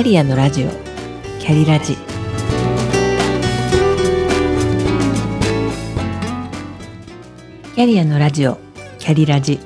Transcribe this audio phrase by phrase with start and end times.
[0.00, 0.70] キャリアのラジオ。
[1.40, 1.94] キャリラジ。
[7.74, 8.56] キャリアのラジオ。
[8.98, 9.60] キャリラジ。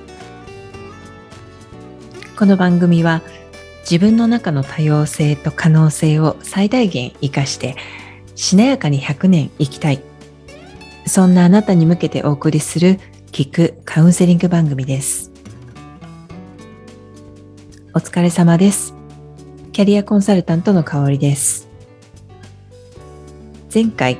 [2.37, 3.23] この番組は
[3.89, 7.77] 自分の中の多様性と可能性を最大限生かして
[8.35, 10.03] しなやかに100年生きたい。
[11.07, 12.99] そんなあなたに向けてお送りする
[13.31, 15.31] 聞くカウンセリング番組です。
[17.95, 19.04] お疲れ様です。
[19.75, 21.67] キャリアコンサルタントの香りです。
[23.75, 24.19] 前回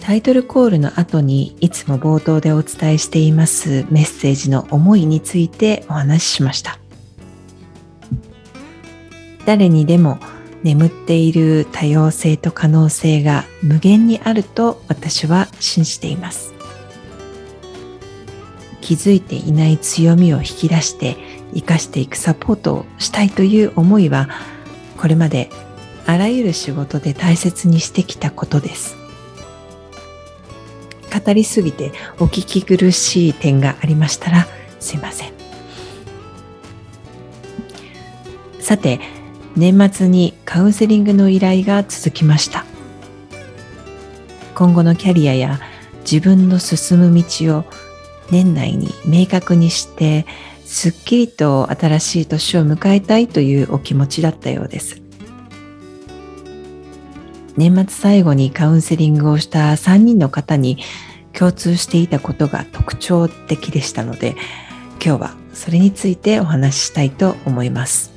[0.00, 6.80] タイトルコールの後にいつも冒頭でお伝えしていますメッセージの思いについてお話ししました。
[9.44, 10.18] 誰にでも
[10.64, 16.52] 眠っている多様性と可能性が無限にあると私は信じています。
[18.80, 21.16] 気づいていない強みを引き出して
[21.54, 24.55] 生かしていくサポートをしたいという思いは
[24.96, 25.50] これまで
[26.06, 28.96] あらゆる仕事で大切にしてきたことです。
[31.24, 34.46] 語りすぎてお聞き苦しい点がありましたら
[34.80, 35.32] すいません。
[38.60, 39.00] さて
[39.56, 42.64] 年末にカウンセリングの依頼が続きました。
[44.54, 45.60] 今後のキャリアや
[46.00, 47.64] 自分の進む道を
[48.30, 50.26] 年内に明確にして
[50.66, 55.00] すっきりと新しい年を迎えたいというお気持ちだったようです。
[57.56, 60.78] 年末最後にカウンセリングをした3人の方に
[61.32, 64.36] 共通していたことが特徴的でしたので
[65.02, 68.12] 今日はそれについてお話ししたいと思います。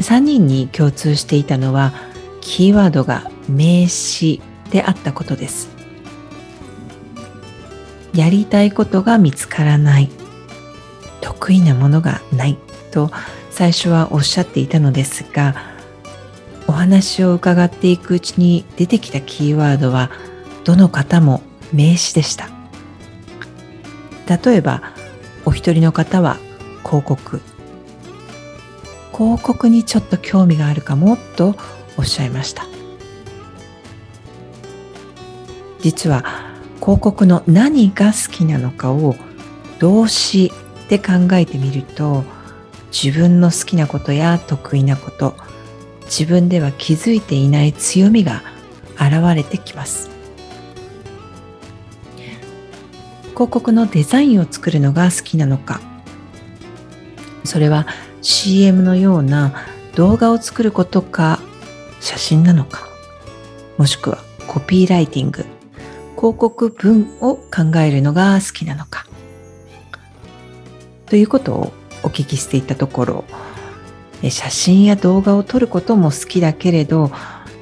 [0.00, 1.92] 3人に共通していたのは
[2.40, 5.77] キーワードが名詞であったことです。
[8.14, 10.08] やりたいことが見つからない。
[11.20, 12.58] 得意なものがない。
[12.90, 13.10] と
[13.50, 15.54] 最初はおっしゃっていたのですが
[16.66, 20.10] お話を伺っていくうちに出てきたキーワードは
[20.64, 21.42] どの方も
[21.72, 22.48] 名詞でした。
[24.28, 24.82] 例えば
[25.44, 26.36] お一人の方は
[26.84, 27.40] 広告。
[29.16, 31.56] 広告にちょっと興味があるかもと
[31.96, 32.66] おっしゃいました。
[35.80, 36.47] 実は
[36.88, 39.14] 広告の何が好きなのかを
[39.78, 40.50] 動詞
[40.88, 42.24] で考えてみると
[42.90, 45.34] 自分の好きなことや得意なこと
[46.06, 48.42] 自分では気づいていない強みが
[48.94, 50.08] 現れてきます。
[53.34, 55.82] 広告のデザインを作るのが好きなのか
[57.44, 57.86] それは
[58.22, 59.52] CM のような
[59.94, 61.38] 動画を作ることか
[62.00, 62.88] 写真なのか
[63.76, 65.57] もしくはコピーライティング。
[66.18, 69.06] 広告文を考えるのが好きなのか。
[71.06, 73.24] ということをお聞きしていたところ
[74.28, 77.10] 写真や動画を撮ることも好きだけれど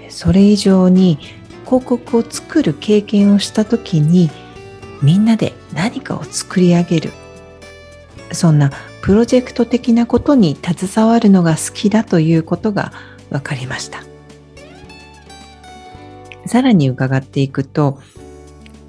[0.08, 1.18] それ以上に
[1.64, 4.30] 広告を作る経験をした時に
[5.02, 7.12] みんなで何かを作り上げる。
[8.32, 12.92] そんなプロジェクト的なことに携わるのが好きだということが
[13.30, 14.02] 分かりました。
[16.46, 18.00] さらに伺っていくと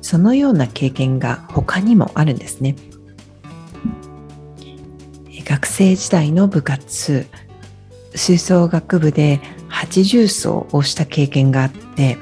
[0.01, 2.75] そのような経験が他にもあるんですね。
[5.47, 7.25] 学生時代の部活
[8.13, 12.17] 吹奏楽部で80走をした経験があって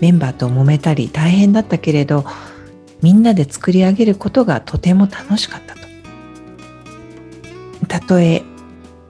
[0.00, 2.24] メンバーと揉めたり大変だったけれど
[3.02, 5.80] みんなで作り上げることがとても楽しかったと。
[7.88, 8.42] たとえ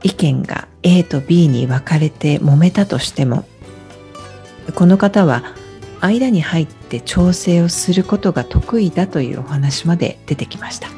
[0.03, 3.45] 意見が A と B に分かれて揉めたとしても
[4.75, 5.45] この方は
[6.01, 10.89] 間に入ってて調整をすることが得意だというお話まで出てきました。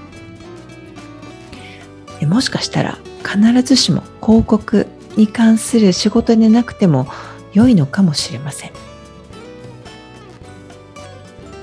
[2.27, 4.87] もしかしたら必ずしも広告
[5.17, 7.07] に関する仕事でなくても
[7.53, 8.71] 良いのかもしれません。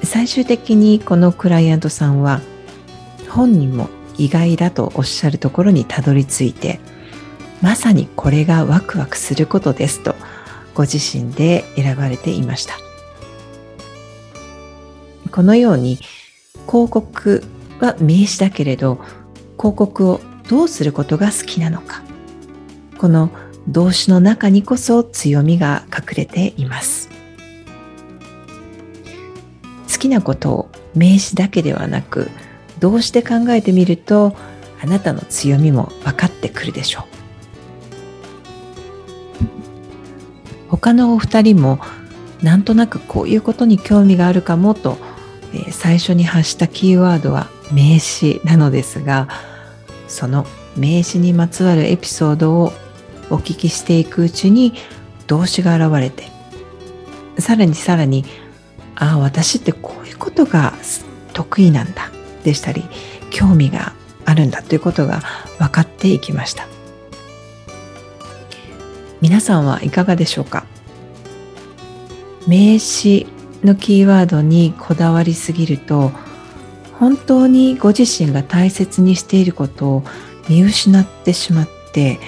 [0.04, 2.42] 最終的にこのクライアントさんは
[3.30, 6.80] 本人も意外だとおっしゃるところにたどり着いて
[7.62, 10.16] まさにこれがワクワクすることですと
[10.76, 12.93] ご自身で選ばれていました。
[15.34, 15.98] このように
[16.68, 17.44] 広告
[17.80, 19.00] は名詞だけれど
[19.58, 22.04] 広告をどうすることが好きなのか。
[23.00, 23.32] この
[23.68, 27.10] 動詞の中にこそ強みが隠れています。
[29.92, 32.30] 好きなことを名詞だけではなく
[32.80, 34.36] 動詞で考えてみると
[34.84, 37.08] あなたの強みも分かってくるでしょ
[40.70, 40.70] う。
[40.70, 41.80] 他のお二人も
[42.44, 44.98] なんとなくこういうことに興味があるかもと、
[45.54, 49.28] え、最初に発したキーワードは名詞なのですが
[50.08, 50.46] その
[50.76, 52.74] 名詞にまつわるエピソードを
[53.30, 54.74] お聞きしていくうちに
[55.28, 56.32] 動詞が現れて
[57.40, 58.26] さらにさらに
[58.96, 60.74] ああ私ってこういうことが
[61.34, 62.12] 得意なんだ
[62.44, 62.84] でしたり
[63.32, 63.94] 興味が
[64.26, 65.22] あるんだということが
[65.58, 66.68] 分かっていきました。
[69.22, 70.66] 皆さんはいかがでしょうか？
[72.46, 73.26] 名詞
[73.64, 76.12] のキーワードにこだわりすぎると
[77.00, 80.04] 本当にご自身が大切にしていることを
[80.48, 82.20] 見失ってしまって、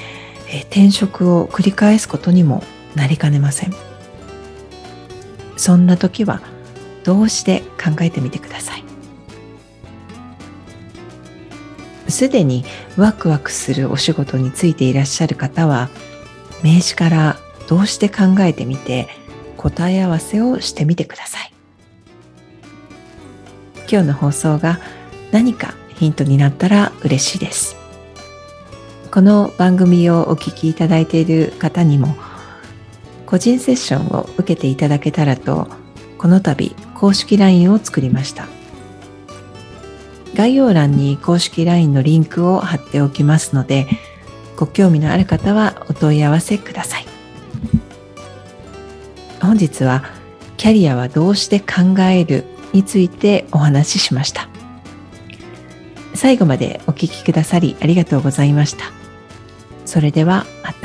[0.50, 2.64] え転職を繰り返すことにも
[2.96, 3.74] なりかねません。
[5.58, 6.42] そんな時は
[7.04, 8.84] 動詞で考えてみてください。
[12.10, 12.66] すでに
[12.98, 15.90] ワクワクするお仕事についていらっしゃる方は
[16.64, 17.38] 名詞から
[17.68, 19.08] 動詞で考えてみて
[19.66, 21.52] 答え合わせをしてみてください。
[23.92, 24.80] 今日の放送が
[25.32, 27.76] 何かヒントになったら嬉しいです。
[29.10, 32.16] この番組をお聞きいただいている方にも
[33.26, 35.68] 個人セッションを受けていただけたらと
[36.20, 38.48] この度公式 LINE を作りました。
[40.36, 43.88] 概要欄に公式 LINE のリンクを貼っておきますので
[44.58, 47.05] ご興味のある方はお問い合わせください。
[49.46, 50.04] 本日は
[50.58, 54.50] キャリアはどうして考えるについてお話ししました。
[56.14, 58.86] 最後までお聴きくださりありがとうございました。
[59.86, 60.85] それではまた。